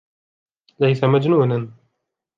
[0.79, 1.71] ليس مجنونا.